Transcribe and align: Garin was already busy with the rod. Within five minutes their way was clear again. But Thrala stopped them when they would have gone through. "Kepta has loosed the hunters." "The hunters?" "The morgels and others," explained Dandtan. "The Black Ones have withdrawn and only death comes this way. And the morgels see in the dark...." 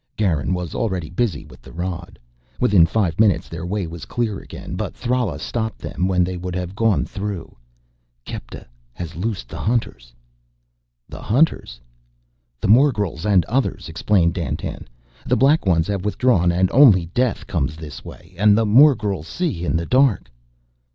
Garin 0.17 0.55
was 0.55 0.73
already 0.73 1.11
busy 1.11 1.45
with 1.45 1.61
the 1.61 1.71
rod. 1.71 2.17
Within 2.59 2.87
five 2.87 3.19
minutes 3.19 3.47
their 3.47 3.67
way 3.67 3.85
was 3.85 4.05
clear 4.05 4.39
again. 4.39 4.75
But 4.75 4.95
Thrala 4.95 5.37
stopped 5.37 5.77
them 5.77 6.07
when 6.07 6.23
they 6.23 6.37
would 6.37 6.55
have 6.55 6.73
gone 6.75 7.05
through. 7.05 7.55
"Kepta 8.25 8.65
has 8.93 9.15
loosed 9.15 9.47
the 9.47 9.59
hunters." 9.59 10.11
"The 11.07 11.21
hunters?" 11.21 11.79
"The 12.59 12.67
morgels 12.67 13.27
and 13.27 13.45
others," 13.45 13.89
explained 13.89 14.33
Dandtan. 14.33 14.87
"The 15.27 15.37
Black 15.37 15.67
Ones 15.67 15.85
have 15.85 16.03
withdrawn 16.03 16.51
and 16.51 16.71
only 16.71 17.05
death 17.13 17.45
comes 17.45 17.75
this 17.75 18.03
way. 18.03 18.33
And 18.39 18.57
the 18.57 18.65
morgels 18.65 19.27
see 19.27 19.63
in 19.65 19.77
the 19.77 19.85
dark...." 19.85 20.31